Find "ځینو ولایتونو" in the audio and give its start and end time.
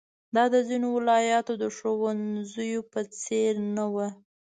0.67-1.57